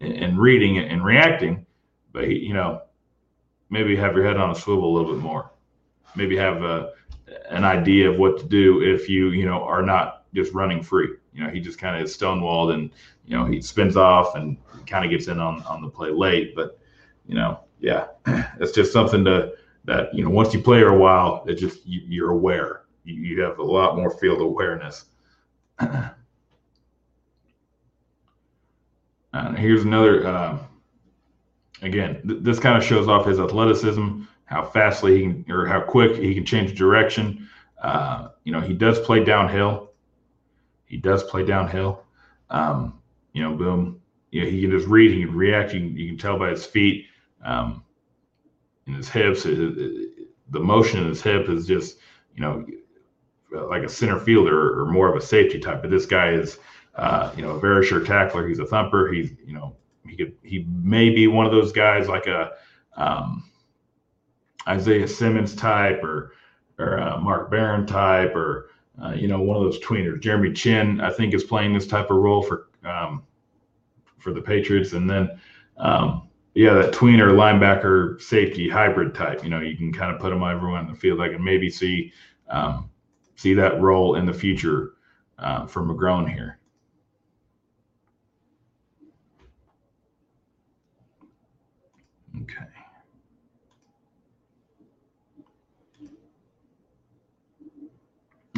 [0.00, 1.66] and, and reading it and reacting,
[2.12, 2.82] but he, you know,
[3.70, 5.50] maybe have your head on a swivel a little bit more.
[6.16, 6.92] Maybe have a,
[7.48, 11.08] an idea of what to do if you, you know, are not just running free.
[11.32, 12.90] You know, he just kind of is stonewalled and,
[13.24, 14.56] you know, he spins off and
[14.86, 16.54] kind of gets in on, on the play late.
[16.54, 16.78] But,
[17.26, 18.06] you know, yeah,
[18.60, 19.52] it's just something to,
[19.84, 22.82] that, you know, once you play a while, it just, you, you're aware.
[23.04, 25.06] You, you have a lot more field awareness.
[29.56, 30.58] Here's another, uh,
[31.82, 35.80] again, th- this kind of shows off his athleticism, how fastly he can, or how
[35.80, 37.48] quick he can change direction.
[37.82, 39.92] Uh, you know, he does play downhill.
[40.86, 42.04] He does play downhill.
[42.50, 42.98] Um,
[43.32, 44.00] you know, boom.
[44.30, 45.72] You know, he can just read, he can react.
[45.72, 47.06] You can, you can tell by his feet
[47.44, 47.84] um,
[48.86, 49.46] and his hips.
[49.46, 51.98] It, it, the motion in his hip is just,
[52.34, 52.66] you know,
[53.52, 55.82] like a center fielder or more of a safety type.
[55.82, 56.58] But this guy is,
[56.96, 58.46] uh, you know, a very sure tackler.
[58.46, 59.12] He's a thumper.
[59.12, 62.52] He's, you know, he could, he may be one of those guys like a
[62.96, 63.50] um,
[64.68, 66.34] Isaiah Simmons type or,
[66.78, 68.70] or uh, Mark Barron type or,
[69.02, 70.20] uh, you know, one of those tweeners.
[70.20, 73.22] Jeremy Chinn I think, is playing this type of role for um,
[74.18, 74.92] for the Patriots.
[74.92, 75.40] And then,
[75.78, 79.42] um, yeah, that tweener linebacker safety hybrid type.
[79.42, 81.20] You know, you can kind of put them everywhere in the field.
[81.20, 82.12] I can maybe see
[82.48, 82.90] um,
[83.36, 84.92] see that role in the future
[85.38, 86.59] uh, for McGrone here.
[92.42, 92.64] Okay.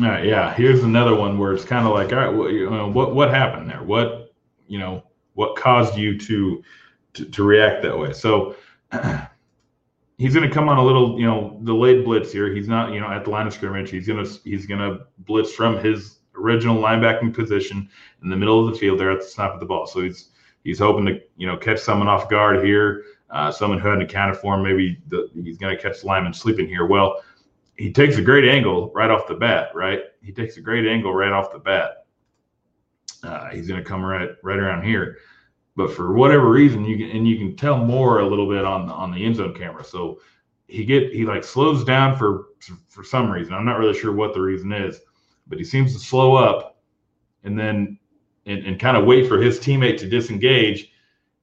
[0.01, 0.55] All right, yeah.
[0.55, 3.31] Here's another one where it's kind of like, all right, what, you know, what what
[3.31, 3.83] happened there?
[3.83, 4.35] What
[4.67, 6.63] you know, what caused you to
[7.15, 8.13] to, to react that way?
[8.13, 8.57] So
[10.19, 12.55] he's going to come on a little, you know, delayed blitz here.
[12.55, 13.91] He's not, you know, at the line of scrimmage.
[13.91, 17.89] He's going to he's to blitz from his original linebacking position
[18.23, 19.87] in the middle of the field there at the snap of the ball.
[19.87, 20.31] So he's
[20.65, 23.05] he's hoping to, you know, catch someone off guard here.
[23.33, 24.63] Uh, someone who hadn't accounted for him.
[24.63, 26.85] Maybe the, he's going to catch the lineman sleeping here.
[26.85, 27.23] Well,
[27.77, 30.01] he takes a great angle right off the bat, right?
[30.23, 32.05] He takes a great angle right off the bat.
[33.23, 35.17] Uh, he's going to come right right around here,
[35.77, 38.91] but for whatever reason, you can and you can tell more a little bit on
[38.91, 39.85] on the end zone camera.
[39.85, 40.21] So
[40.69, 42.49] he get he like slows down for
[42.89, 43.55] for some reason.
[43.55, 45.01] I'm not really sure what the reason is,
[45.47, 46.83] but he seems to slow up
[47.45, 47.99] and then
[48.47, 50.92] and, and kind of wait for his teammate to disengage,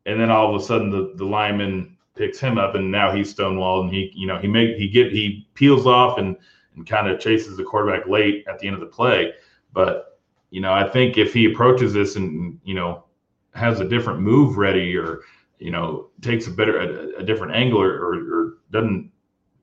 [0.10, 3.34] and then all of a sudden the the lineman picks him up and now he's
[3.34, 6.36] stonewalled and he you know he make he get he peels off and
[6.76, 9.34] and kind of chases the quarterback late at the end of the play.
[9.74, 10.10] But
[10.52, 13.04] you know i think if he approaches this and you know
[13.54, 15.22] has a different move ready or
[15.60, 19.12] you know takes a better a, a different angle or, or, or doesn't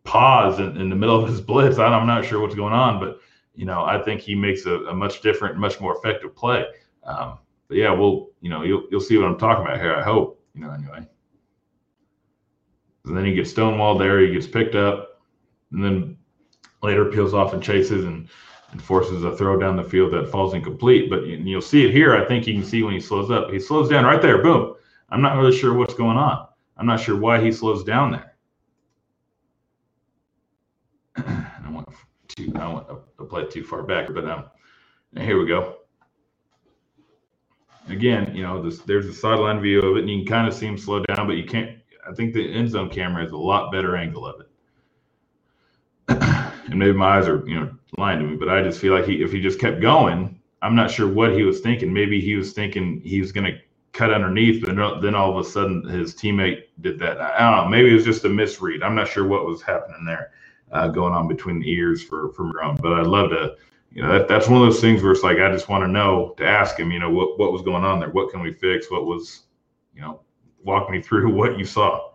[0.04, 3.20] pause in, in, the middle of his blitz i'm not sure what's going on but
[3.54, 6.64] you know i think he makes a, a much different much more effective play.
[7.04, 10.02] Um, but yeah we'll you know you'll, you'll see what i'm talking about here i
[10.02, 11.06] hope you know anyway
[13.06, 14.20] and then he gets stonewalled there.
[14.20, 15.20] He gets picked up,
[15.72, 16.18] and then
[16.82, 18.28] later peels off and chases and,
[18.72, 21.08] and forces a throw down the field that falls incomplete.
[21.08, 22.16] But you, you'll see it here.
[22.16, 23.50] I think you can see when he slows up.
[23.50, 24.42] He slows down right there.
[24.42, 24.74] Boom.
[25.10, 26.48] I'm not really sure what's going on.
[26.76, 28.34] I'm not sure why he slows down there.
[31.16, 31.88] I want
[32.36, 34.44] to I want to play too far back, but um,
[35.16, 35.76] here we go.
[37.88, 40.54] Again, you know, this, there's a sideline view of it, and you can kind of
[40.54, 41.78] see him slow down, but you can't.
[42.08, 44.48] I think the end zone camera has a lot better angle of it.
[46.08, 49.06] and maybe my eyes are, you know, lying to me, but I just feel like
[49.06, 51.92] he, if he just kept going, I'm not sure what he was thinking.
[51.92, 53.58] Maybe he was thinking he was going to
[53.92, 57.20] cut underneath, but then all of a sudden his teammate did that.
[57.20, 57.70] I don't know.
[57.70, 58.82] Maybe it was just a misread.
[58.82, 60.30] I'm not sure what was happening there,
[60.70, 62.80] uh, going on between the ears for for McGrone.
[62.80, 63.56] But I'd love to
[63.96, 65.88] you know, that, that's one of those things where it's like, I just want to
[65.88, 68.10] know to ask him, you know, what, what was going on there?
[68.10, 68.90] What can we fix?
[68.90, 69.44] What was,
[69.94, 70.20] you know,
[70.62, 72.10] walk me through what you saw.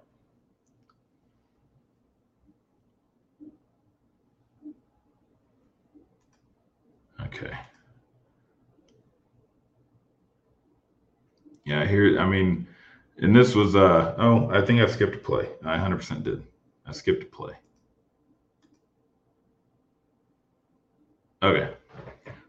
[7.25, 7.51] Okay.
[11.65, 12.67] Yeah, here, I mean,
[13.17, 15.49] and this was, uh, oh, I think I skipped a play.
[15.65, 16.43] I 100% did.
[16.85, 17.53] I skipped a play.
[21.43, 21.73] Okay.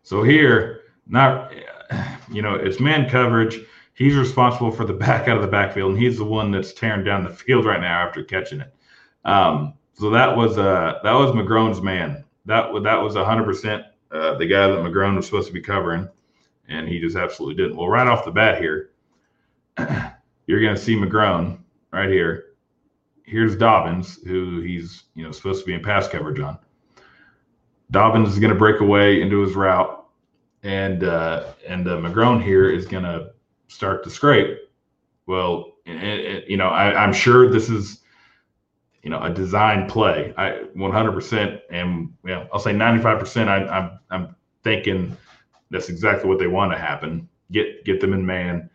[0.02, 1.52] So here, not,
[2.30, 3.60] you know, it's man coverage.
[3.94, 7.04] He's responsible for the back out of the backfield, and he's the one that's tearing
[7.04, 8.74] down the field right now after catching it.
[9.24, 12.24] Um, so that was uh that was McGrone's man.
[12.46, 16.08] That that was hundred uh, percent the guy that McGrone was supposed to be covering,
[16.68, 17.76] and he just absolutely didn't.
[17.76, 18.90] Well, right off the bat here,
[20.46, 21.58] you're going to see McGrone
[21.92, 22.46] right here.
[23.24, 26.58] Here's Dobbins, who he's you know supposed to be in pass coverage on.
[27.92, 30.06] Dobbins is going to break away into his route,
[30.62, 33.32] and uh, and uh, McGrone here is going to
[33.68, 34.58] start to scrape.
[35.26, 38.00] Well, it, it, you know, I, am sure this is
[39.02, 40.32] you know a design play.
[40.38, 43.48] I 100% and you know, I'll say 95%.
[43.48, 45.14] I, I'm I'm thinking
[45.70, 47.28] that's exactly what they want to happen.
[47.50, 48.70] Get get them in man,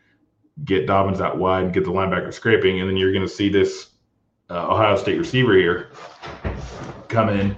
[0.64, 3.90] get Dobbins out wide, get the linebacker scraping, and then you're going to see this
[4.52, 5.90] uh, Ohio State receiver here
[7.08, 7.56] come in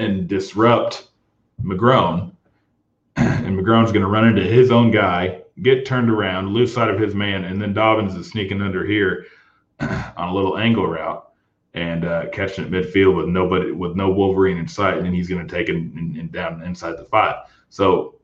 [0.00, 1.08] and disrupt
[1.62, 2.32] McGrone.
[3.16, 6.98] And McGrone's going to run into his own guy, get turned around, lose sight of
[6.98, 9.26] his man, and then Dobbins is sneaking under here
[9.80, 11.26] on a little angle route
[11.74, 15.28] and uh, catching it midfield with nobody, with no Wolverine in sight, and then he's
[15.28, 17.36] going to take him in, in down inside the five.
[17.68, 18.16] So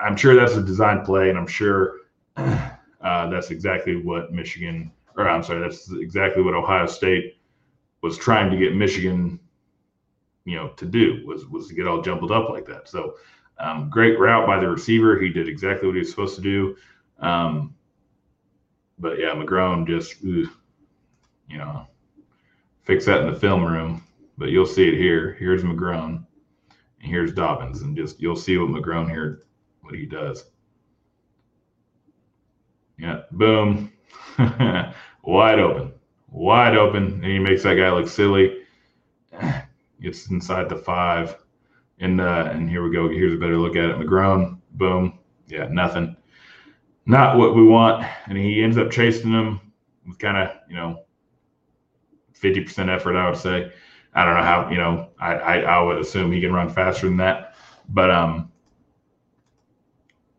[0.00, 1.98] I'm sure that's a design play, and I'm sure
[2.36, 7.38] uh, that's exactly what Michigan, or I'm sorry, that's exactly what Ohio State
[8.02, 9.38] was trying to get Michigan
[10.44, 12.88] you know to do was was to get all jumbled up like that.
[12.88, 13.16] So
[13.58, 15.20] um, great route by the receiver.
[15.20, 16.76] He did exactly what he was supposed to do.
[17.18, 17.74] Um,
[18.98, 20.50] but yeah, McGrone just ugh,
[21.48, 21.86] you know
[22.84, 24.04] fix that in the film room.
[24.38, 25.36] But you'll see it here.
[25.38, 26.24] Here's McGrone,
[27.00, 29.44] and here's Dobbins, and just you'll see what McGrone here
[29.82, 30.44] what he does.
[32.98, 33.92] Yeah, boom,
[35.22, 35.92] wide open,
[36.28, 38.61] wide open, and he makes that guy look silly
[40.02, 41.36] gets inside the five.
[42.00, 43.08] And uh, and here we go.
[43.08, 43.96] Here's a better look at it.
[43.98, 45.18] McGrone, boom.
[45.46, 46.16] Yeah, nothing.
[47.06, 48.04] Not what we want.
[48.26, 49.60] And he ends up chasing them
[50.06, 51.04] with kind of, you know,
[52.40, 53.72] 50% effort, I would say.
[54.14, 57.06] I don't know how, you know, I, I, I would assume he can run faster
[57.06, 57.54] than that.
[57.88, 58.52] But um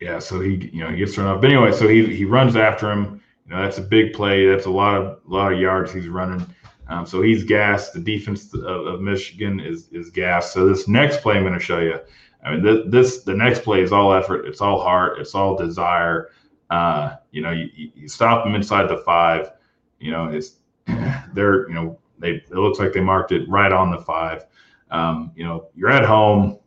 [0.04, 1.42] yeah, so he you know he gets thrown off.
[1.42, 3.22] But anyway, so he he runs after him.
[3.46, 4.46] You know, that's a big play.
[4.46, 6.46] That's a lot of a lot of yards he's running.
[6.88, 7.94] Um, so he's gassed.
[7.94, 10.54] The defense of, of, Michigan is is gassed.
[10.54, 12.00] So this next play I'm going to show you.
[12.44, 14.46] I mean, this, this the next play is all effort.
[14.46, 15.20] It's all heart.
[15.20, 16.32] It's all desire.
[16.70, 19.52] Uh, you know, you, you stop them inside the five.
[20.00, 20.56] You know, it's
[21.34, 24.46] they're you know they it looks like they marked it right on the five.
[24.92, 26.60] Um, you know, you're at home.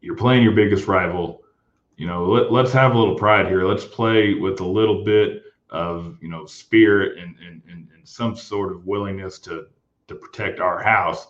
[0.00, 1.42] You're playing your biggest rival.
[1.96, 3.64] You know, let, let's have a little pride here.
[3.64, 8.34] Let's play with a little bit of you know spirit and and, and, and some
[8.36, 9.66] sort of willingness to
[10.06, 11.28] to protect our house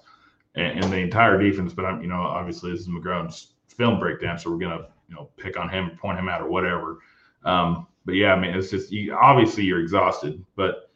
[0.55, 1.73] and, and, the entire defense.
[1.73, 5.31] But I'm you know obviously this is McGrone's film breakdown, so we're gonna you know
[5.37, 6.99] pick on him, point him out, or whatever.
[7.45, 10.91] Um, but yeah, I mean it's just you, obviously you're exhausted, but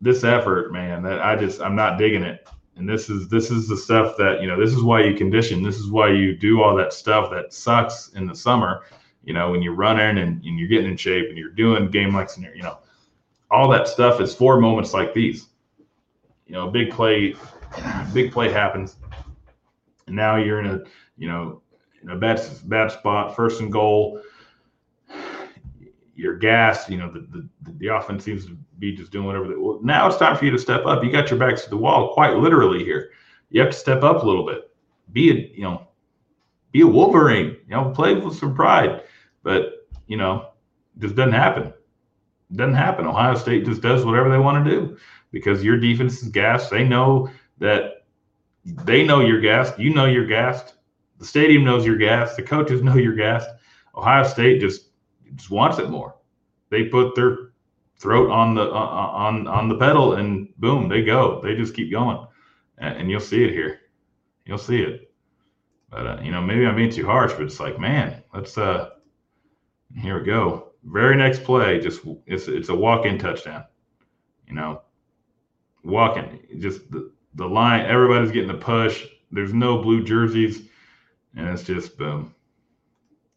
[0.00, 2.48] this effort, man, that I just I'm not digging it.
[2.76, 5.62] And this is this is the stuff that you know this is why you condition.
[5.62, 8.82] This is why you do all that stuff that sucks in the summer
[9.24, 12.14] you know, when you're running and, and you're getting in shape and you're doing game
[12.14, 12.78] like scenario, you know,
[13.50, 15.48] all that stuff is for moments like these.
[16.46, 17.36] You know, big play,
[18.12, 18.96] big play happens,
[20.06, 20.82] and now you're in a,
[21.16, 21.62] you know,
[22.02, 24.20] in a bad bad spot, first and goal.
[26.16, 26.90] You're gassed.
[26.90, 27.48] You know, the, the
[27.78, 29.46] the offense seems to be just doing whatever.
[29.46, 31.04] They, well, now it's time for you to step up.
[31.04, 33.10] You got your backs to the wall, quite literally here.
[33.50, 34.70] You have to step up a little bit.
[35.12, 35.86] Be a, you know,
[36.72, 37.56] be a Wolverine.
[37.68, 39.02] You know, play with some pride.
[39.42, 40.50] But you know,
[40.98, 41.72] just doesn't happen.
[42.52, 43.06] Doesn't happen.
[43.06, 44.96] Ohio State just does whatever they want to do
[45.30, 46.70] because your defense is gassed.
[46.70, 48.04] They know that
[48.64, 49.78] they know you're gassed.
[49.78, 50.74] You know you're gassed.
[51.18, 52.36] The stadium knows you're gassed.
[52.36, 53.48] The coaches know you're gassed.
[53.94, 54.86] Ohio State just
[55.34, 56.16] just wants it more.
[56.70, 57.50] They put their
[58.00, 61.40] throat on the on on the pedal and boom, they go.
[61.42, 62.26] They just keep going,
[62.78, 63.80] and, and you'll see it here.
[64.46, 65.12] You'll see it.
[65.90, 68.90] But uh, you know, maybe I'm being too harsh, but it's like, man, let's uh,
[69.96, 70.72] here we go.
[70.84, 73.64] Very next play, just it's it's a walk-in touchdown.
[74.48, 74.82] You know,
[75.84, 77.86] walking, just the the line.
[77.86, 79.06] Everybody's getting the push.
[79.30, 80.62] There's no blue jerseys,
[81.36, 82.34] and it's just boom.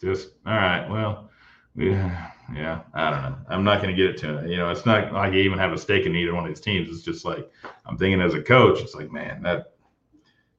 [0.02, 0.90] Just all right.
[0.90, 1.30] Well,
[1.76, 3.38] we, yeah, I don't know.
[3.50, 4.70] I'm not going to get it to you know.
[4.70, 6.90] It's not like I even have a stake in either one of these teams.
[6.90, 7.52] It's just like
[7.86, 8.80] I'm thinking as a coach.
[8.80, 9.74] It's like, man, that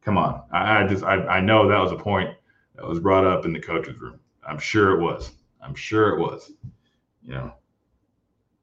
[0.03, 0.43] come on.
[0.53, 2.31] I, I just I, I know that was a point
[2.77, 4.21] that was brought up in the coaches room.
[4.47, 5.31] I'm sure it was.
[5.65, 6.53] I'm sure it was.
[7.23, 7.55] You know,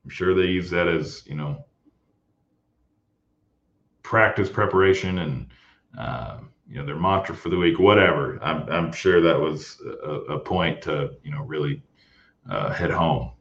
[0.03, 1.65] I'm sure they use that as you know
[4.03, 5.47] practice preparation and
[5.97, 6.37] uh,
[6.67, 8.39] you know their mantra for the week, whatever.
[8.43, 11.81] I'm I'm sure that was a, a point to you know really
[12.49, 13.31] uh, hit home.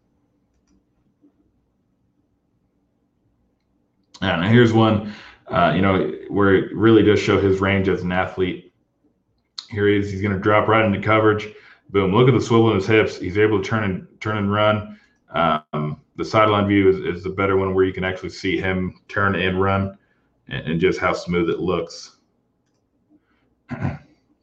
[4.22, 5.14] And here's one,
[5.48, 8.72] uh, you know, where it really does show his range as an athlete.
[9.70, 10.10] Here he is.
[10.10, 11.48] He's going to drop right into coverage.
[11.90, 12.14] Boom!
[12.14, 13.18] Look at the swivel in his hips.
[13.18, 14.98] He's able to turn and turn and run.
[15.30, 19.00] Um, the sideline view is, is the better one where you can actually see him
[19.08, 19.98] turn and run,
[20.48, 22.18] and, and just how smooth it looks.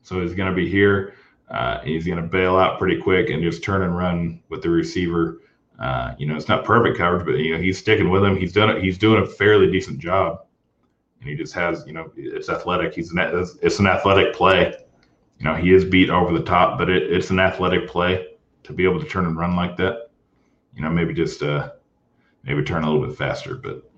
[0.01, 1.13] so he's going to be here.
[1.49, 4.69] Uh, he's going to bail out pretty quick and just turn and run with the
[4.69, 5.41] receiver.
[5.79, 8.35] Uh, you know, it's not perfect coverage, but you know he's sticking with him.
[8.35, 8.83] He's done it.
[8.83, 10.39] He's doing a fairly decent job,
[11.21, 12.93] and he just has you know it's athletic.
[12.93, 13.19] He's an
[13.61, 14.75] it's an athletic play.
[15.39, 18.27] You know, he is beat over the top, but it, it's an athletic play
[18.63, 20.09] to be able to turn and run like that.
[20.75, 21.71] You know, maybe just uh,
[22.43, 23.89] maybe turn a little bit faster, but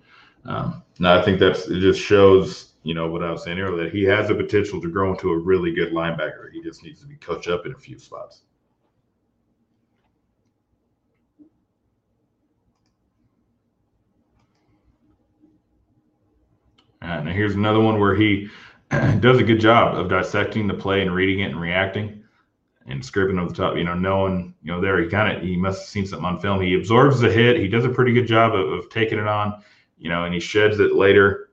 [0.45, 1.79] um, no, I think that's it.
[1.79, 4.89] Just shows you know what I was saying earlier that he has the potential to
[4.89, 6.51] grow into a really good linebacker.
[6.51, 8.41] He just needs to be coached up in a few spots.
[17.01, 18.49] And here's another one where he
[19.19, 22.23] does a good job of dissecting the play and reading it and reacting
[22.87, 23.77] and scraping over the top.
[23.77, 26.39] You know, knowing you know there he kind of he must have seen something on
[26.39, 26.61] film.
[26.61, 27.57] He absorbs the hit.
[27.57, 29.61] He does a pretty good job of, of taking it on.
[29.97, 31.49] You know, and he sheds it later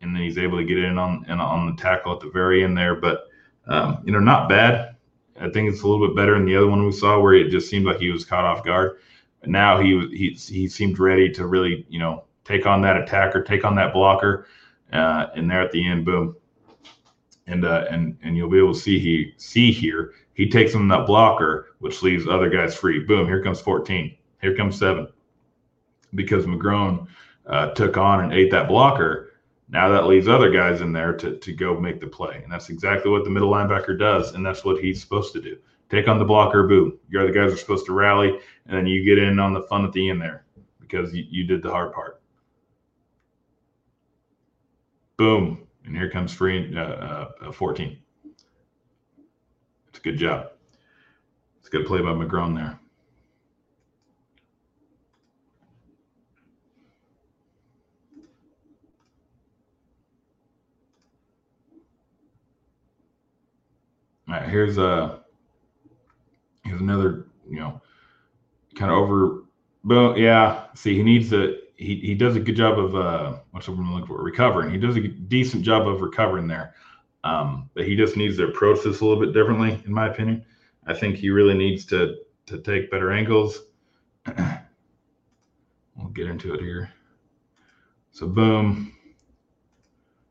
[0.00, 2.76] and then he's able to get in on on the tackle at the very end
[2.76, 2.94] there.
[2.94, 3.24] But
[3.66, 4.96] um, you know, not bad.
[5.40, 7.50] I think it's a little bit better than the other one we saw where it
[7.50, 8.98] just seemed like he was caught off guard.
[9.40, 13.42] But now he he he seemed ready to really you know take on that attacker,
[13.42, 14.46] take on that blocker,
[14.92, 16.36] uh, and there at the end, boom.
[17.46, 20.86] And uh, and and you'll be able to see he see here he takes on
[20.88, 22.98] that blocker, which leaves other guys free.
[22.98, 23.26] Boom!
[23.26, 24.14] Here comes 14.
[24.42, 25.08] Here comes seven.
[26.14, 27.06] Because McGrone
[27.46, 29.32] uh, took on and ate that blocker,
[29.70, 32.40] now that leaves other guys in there to, to go make the play.
[32.42, 34.34] And that's exactly what the middle linebacker does.
[34.34, 35.56] And that's what he's supposed to do.
[35.88, 36.98] Take on the blocker, boom.
[37.08, 39.86] Your other guys are supposed to rally, and then you get in on the fun
[39.86, 40.44] at the end there
[40.80, 42.20] because you, you did the hard part.
[45.16, 45.66] Boom.
[45.84, 47.98] And here comes free uh, uh, 14.
[49.88, 50.50] It's a good job.
[51.58, 52.78] It's a good play by McGrone there.
[64.28, 65.18] All right, here's a uh,
[66.64, 67.80] here's another, you know,
[68.74, 69.44] kind of over.
[69.84, 71.58] But yeah, see, he needs to.
[71.76, 74.22] He he does a good job of uh, what's I'm looking for?
[74.22, 74.70] Recovering.
[74.70, 76.74] He does a decent job of recovering there.
[77.24, 80.44] Um, but he just needs to approach this a little bit differently, in my opinion.
[80.86, 82.16] I think he really needs to
[82.46, 83.62] to take better angles.
[85.96, 86.92] we'll get into it here.
[88.12, 88.92] So boom.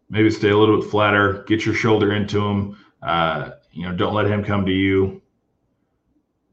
[0.10, 1.44] Maybe stay a little bit flatter.
[1.48, 2.78] Get your shoulder into him.
[3.02, 5.22] Uh, you know, don't let him come to you.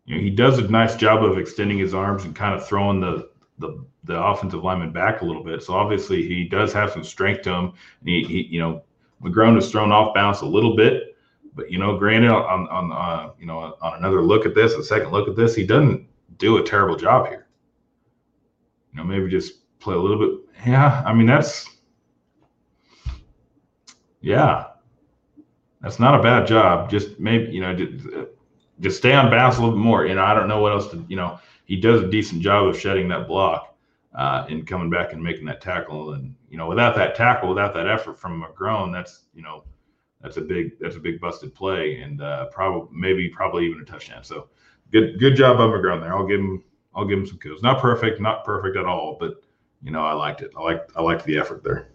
[0.05, 3.01] You know, he does a nice job of extending his arms and kind of throwing
[3.01, 5.63] the the the offensive lineman back a little bit.
[5.63, 7.73] So obviously he does have some strength to him.
[8.05, 8.83] He, he you know,
[9.23, 11.17] McGrone is thrown off balance a little bit,
[11.55, 14.83] but you know, granted, on on uh, you know on another look at this, a
[14.83, 16.07] second look at this, he doesn't
[16.39, 17.47] do a terrible job here.
[18.93, 20.41] You know, maybe just play a little bit.
[20.67, 21.69] Yeah, I mean that's
[24.21, 24.67] yeah,
[25.81, 26.91] that's not a bad job.
[26.91, 28.09] Just maybe you know, just,
[28.81, 30.07] just stay on balance a little bit more.
[30.07, 31.05] You know, I don't know what else to.
[31.09, 33.72] You know, he does a decent job of shedding that block
[34.15, 36.15] uh, and coming back and making that tackle.
[36.15, 39.65] And you know, without that tackle, without that effort from McGrone, that's you know,
[40.21, 43.85] that's a big that's a big busted play and uh, probably maybe probably even a
[43.85, 44.25] touchdown.
[44.25, 44.49] So
[44.91, 46.15] good good job by McGrone there.
[46.15, 46.63] I'll give him
[46.95, 47.63] I'll give him some kills.
[47.63, 49.43] Not perfect, not perfect at all, but
[49.83, 50.53] you know, I liked it.
[50.57, 51.89] I liked I liked the effort there.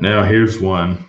[0.00, 1.08] Now here's one.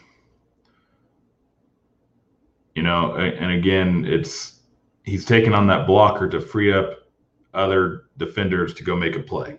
[2.78, 4.60] You know, and again, it's
[5.04, 7.08] he's taking on that blocker to free up
[7.56, 9.58] other defenders to go make a play.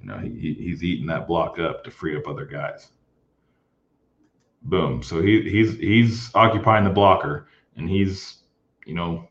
[0.00, 2.88] You know, he, he's eating that block up to free up other guys.
[4.62, 5.04] Boom.
[5.04, 7.46] So he, he's he's occupying the blocker,
[7.76, 8.38] and he's
[8.86, 9.28] you know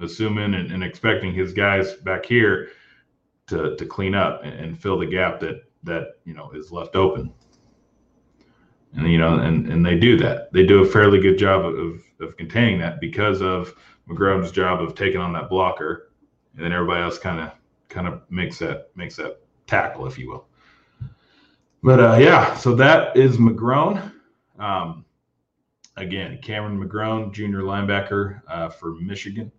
[0.00, 2.70] assuming and, and expecting his guys back here
[3.48, 7.30] to to clean up and, fill the gap that that you know is left open
[8.94, 10.52] and you know, and and they do that.
[10.52, 12.02] They do a fairly good job of of
[12.36, 13.74] containing that because of
[14.08, 16.10] McGrone's job of taking on that blocker,
[16.56, 17.52] and then everybody else kind of
[17.88, 20.46] kind of makes that makes that tackle, if you will.
[21.82, 24.12] But uh, yeah, so that is McGrone.
[24.58, 25.04] Um,
[25.96, 29.50] again, Cameron McGrone, junior linebacker uh, for Michigan,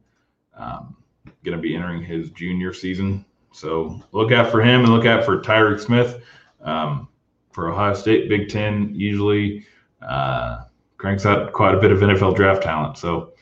[0.57, 0.95] um,
[1.43, 3.25] going to be entering his junior season.
[3.51, 6.23] So look out for him and look out for Tyreke Smith.
[6.61, 7.09] Um,
[7.51, 9.65] for Ohio State, Big Ten usually
[10.01, 10.63] uh,
[11.03, 12.97] cranks out quite a bit of NFL draft talent.
[12.97, 13.33] So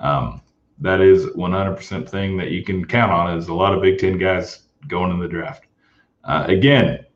[0.00, 0.42] um,
[0.80, 4.18] that is 100% thing that you can count on is a lot of Big Ten
[4.18, 5.68] guys going in the draft.
[6.24, 7.06] Uh, again,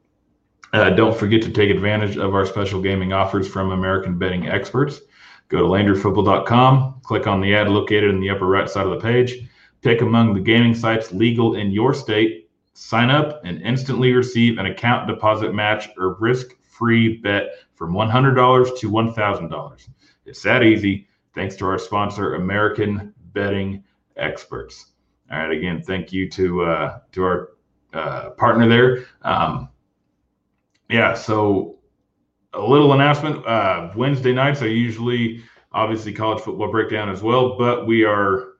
[0.72, 5.00] uh, don't forget to take advantage of our special gaming offers from American Betting Experts.
[5.48, 9.00] Go to LandryFootball.com, click on the ad located in the upper right side of the
[9.00, 9.48] page,
[9.82, 12.48] pick among the gaming sites legal in your state,
[12.80, 18.78] Sign up and instantly receive an account deposit match or risk free bet from $100
[18.78, 19.88] to $1,000.
[20.26, 23.84] It's that easy thanks to our sponsor, American Betting
[24.16, 24.92] Experts.
[25.30, 27.48] All right, again, thank you to uh, to our
[27.92, 29.06] uh, partner there.
[29.22, 29.68] Um,
[30.90, 31.76] yeah, so
[32.54, 33.46] a little announcement.
[33.46, 38.54] Uh, Wednesday nights are usually obviously college football breakdown as well, but we are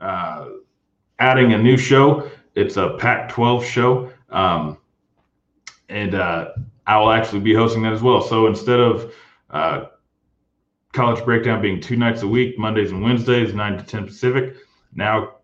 [0.00, 0.46] uh,
[1.18, 4.78] adding a new show it's a Pac-12 show, um,
[5.88, 6.50] and uh,
[6.86, 8.20] I will actually be hosting that as well.
[8.20, 9.14] So instead of
[9.50, 9.86] uh,
[10.92, 14.56] college breakdown being two nights a week, Mondays and Wednesdays, nine to ten Pacific,
[14.94, 15.36] now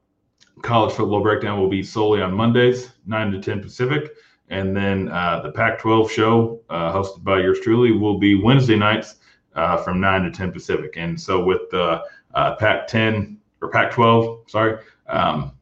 [0.62, 4.10] college football breakdown will be solely on Mondays, nine to ten Pacific,
[4.48, 9.16] and then uh, the Pac-12 show, uh, hosted by yours truly, will be Wednesday nights
[9.54, 10.94] uh, from nine to ten Pacific.
[10.96, 12.02] And so with the
[12.34, 14.78] uh, Pac-10 or Pac-12, sorry.
[15.08, 15.52] Um,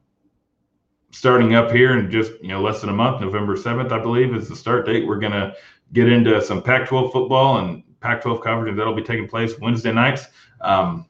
[1.11, 4.35] starting up here in just you know less than a month, November seventh, I believe,
[4.35, 5.07] is the start date.
[5.07, 5.55] We're gonna
[5.93, 10.27] get into some Pac-12 football and Pac-12 coverage that'll be taking place Wednesday nights,
[10.61, 11.07] um,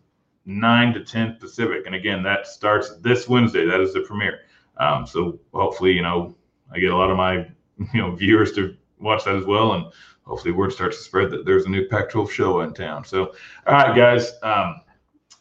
[0.46, 1.84] nine to ten Pacific.
[1.86, 3.66] And again, that starts this Wednesday.
[3.66, 4.40] That is the premiere.
[4.78, 6.34] Um, so hopefully, you know,
[6.72, 7.46] I get a lot of my
[7.92, 9.86] you know viewers to watch that as well, and
[10.22, 13.04] hopefully, word starts to spread that there's a new Pac-12 show in town.
[13.04, 13.34] So,
[13.66, 14.80] all right, guys, um,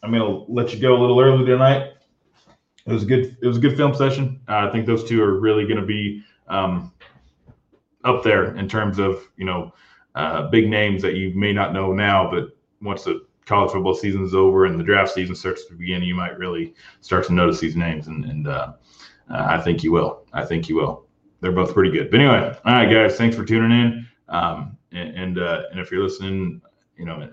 [0.02, 1.94] I'm gonna let you go a little early tonight
[2.88, 4.40] it was a good it was a good film session.
[4.48, 6.94] Uh, I think those two are really going to be um,
[8.06, 9.74] up there in terms of you know
[10.16, 14.24] uh, big names that you may not know now, but once the college football season
[14.24, 17.60] is over and the draft season starts to begin, you might really start to notice
[17.60, 18.74] these names, and, and uh,
[19.30, 20.26] uh I think you will.
[20.32, 21.06] I think you will.
[21.42, 22.10] They're both pretty good.
[22.10, 24.08] But anyway, all right, guys, thanks for tuning in.
[24.30, 26.62] Um, and and, uh, and if you're listening,
[26.98, 27.30] you know,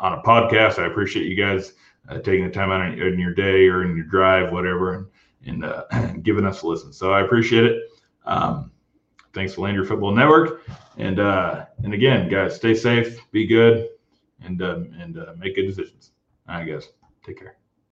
[0.00, 1.72] on a podcast, I appreciate you guys
[2.08, 5.10] uh, taking the time out in, your day or in your drive, whatever,
[5.46, 5.84] and, uh,
[6.22, 6.92] giving us a listen.
[6.92, 7.82] So I appreciate it.
[8.24, 8.70] Um,
[9.34, 10.62] thanks to Landry Football Network,
[10.96, 13.88] and uh, and again, guys, stay safe, be good,
[14.42, 16.10] and um, and uh, make good decisions.
[16.48, 16.88] All right, guys,
[17.24, 17.56] take care.